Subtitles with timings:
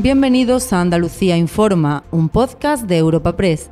[0.00, 3.68] Bienvenidos a Andalucía Informa, un podcast de Europa Press.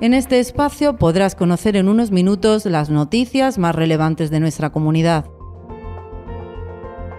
[0.00, 5.26] En este espacio podrás conocer en unos minutos las noticias más relevantes de nuestra comunidad.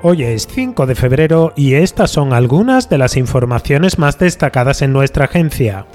[0.03, 4.91] Hoy es 5 de febrero y estas son algunas de las informaciones más destacadas en
[4.91, 5.85] nuestra agencia.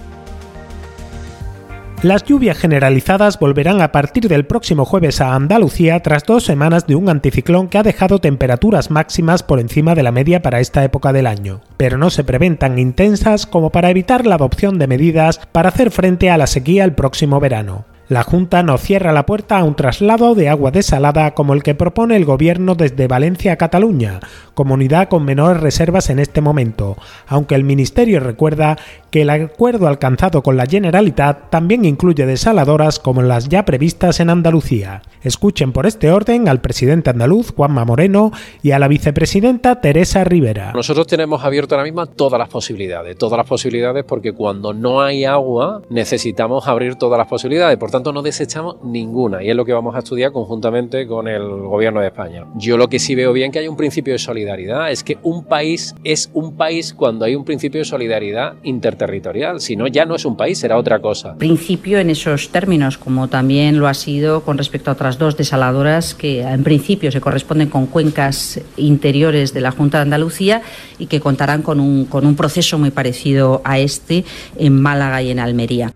[2.02, 6.96] Las lluvias generalizadas volverán a partir del próximo jueves a Andalucía tras dos semanas de
[6.96, 11.12] un anticiclón que ha dejado temperaturas máximas por encima de la media para esta época
[11.12, 15.38] del año, pero no se prevén tan intensas como para evitar la adopción de medidas
[15.52, 17.84] para hacer frente a la sequía el próximo verano.
[18.12, 21.75] La Junta no cierra la puerta a un traslado de agua desalada como el que
[21.75, 24.21] propone el Gobierno desde Valencia a Cataluña,
[24.52, 28.76] comunidad con menores reservas en este momento, aunque el Ministerio recuerda
[29.11, 34.28] que el acuerdo alcanzado con la Generalitat también incluye desaladoras como las ya previstas en
[34.28, 35.00] Andalucía.
[35.22, 40.72] Escuchen por este orden al presidente andaluz Juanma Moreno y a la vicepresidenta Teresa Rivera.
[40.74, 45.24] Nosotros tenemos abierto ahora mismo todas las posibilidades, todas las posibilidades porque cuando no hay
[45.24, 49.72] agua necesitamos abrir todas las posibilidades, por tanto no desechamos ninguna y es lo que
[49.72, 52.47] vamos a estudiar conjuntamente con el gobierno de España.
[52.56, 55.45] Yo lo que sí veo bien que hay un principio de solidaridad, es que un
[55.45, 60.14] país es un país cuando hay un principio de solidaridad interterritorial, si no ya no
[60.14, 61.36] es un país, será otra cosa.
[61.36, 66.14] Principio en esos términos, como también lo ha sido con respecto a otras dos desaladoras
[66.14, 70.62] que en principio se corresponden con cuencas interiores de la Junta de Andalucía
[70.98, 74.25] y que contarán con un, con un proceso muy parecido a este
[74.56, 75.92] en Málaga y en Almería.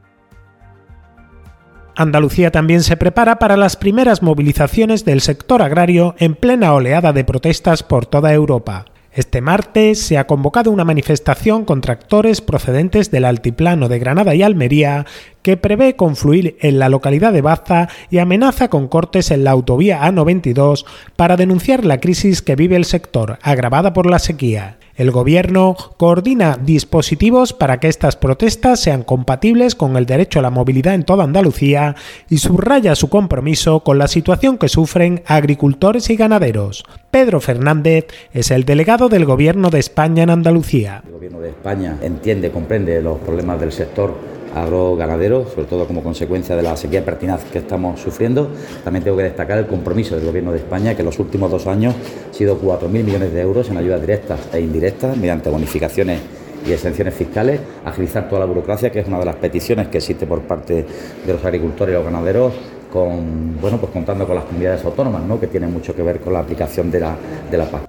[1.99, 7.25] Andalucía también se prepara para las primeras movilizaciones del sector agrario en plena oleada de
[7.25, 8.85] protestas por toda Europa.
[9.13, 14.43] Este martes se ha convocado una manifestación con tractores procedentes del altiplano de Granada y
[14.43, 15.07] Almería
[15.41, 20.03] que prevé confluir en la localidad de Baza y amenaza con cortes en la autovía
[20.03, 20.85] A92
[21.17, 24.77] para denunciar la crisis que vive el sector, agravada por la sequía.
[24.97, 30.49] El Gobierno coordina dispositivos para que estas protestas sean compatibles con el derecho a la
[30.49, 31.97] movilidad en toda Andalucía
[32.31, 36.85] y subraya su compromiso con la situación que sufren agricultores y ganaderos.
[37.11, 41.03] Pedro Fernández es el delegado del Gobierno de España en Andalucía.
[41.07, 46.57] El Gobierno de España entiende, comprende los problemas del sector agroganadero, sobre todo como consecuencia
[46.57, 48.49] de la sequía pertinaz que estamos sufriendo.
[48.83, 51.67] También tengo que destacar el compromiso del Gobierno de España, que en los últimos dos
[51.67, 51.95] años
[52.31, 56.21] ha sido 4.000 millones de euros en ayudas directas e indirectas mediante bonificaciones
[56.67, 60.27] y exenciones fiscales, agilizar toda la burocracia, que es una de las peticiones que existe
[60.27, 60.87] por parte
[61.27, 62.53] de los agricultores y los ganaderos,
[62.93, 65.39] con, bueno, pues contando con las comunidades autónomas, ¿no?
[65.39, 67.15] que tienen mucho que ver con la aplicación de la,
[67.51, 67.86] de la PAC.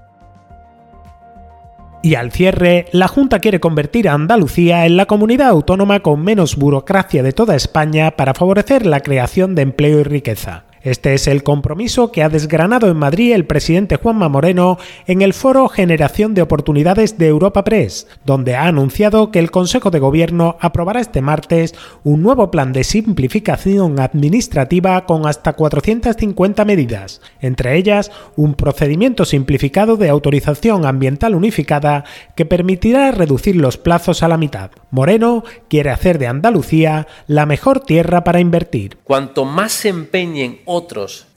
[2.07, 6.55] Y al cierre, la Junta quiere convertir a Andalucía en la comunidad autónoma con menos
[6.55, 10.66] burocracia de toda España para favorecer la creación de empleo y riqueza.
[10.87, 15.33] Este es el compromiso que ha desgranado en Madrid el presidente Juanma Moreno en el
[15.33, 20.55] foro Generación de Oportunidades de Europa Press, donde ha anunciado que el Consejo de Gobierno
[20.61, 28.09] aprobará este martes un nuevo plan de simplificación administrativa con hasta 450 medidas, entre ellas
[28.37, 34.71] un procedimiento simplificado de autorización ambiental unificada que permitirá reducir los plazos a la mitad.
[34.91, 38.99] Moreno quiere hacer de Andalucía la mejor tierra para invertir.
[39.03, 40.59] Cuanto más se empeñen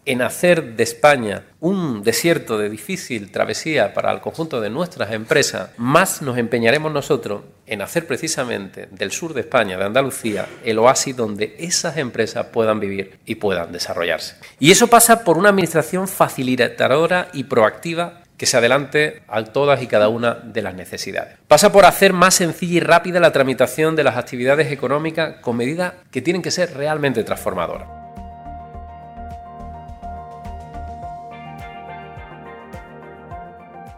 [0.04, 5.70] en hacer de España un desierto de difícil travesía para el conjunto de nuestras empresas,
[5.76, 11.16] más nos empeñaremos nosotros en hacer precisamente del sur de España, de Andalucía, el oasis
[11.16, 14.36] donde esas empresas puedan vivir y puedan desarrollarse.
[14.58, 19.86] Y eso pasa por una administración facilitadora y proactiva que se adelante a todas y
[19.86, 21.36] cada una de las necesidades.
[21.46, 25.92] Pasa por hacer más sencilla y rápida la tramitación de las actividades económicas con medidas
[26.10, 27.99] que tienen que ser realmente transformadoras.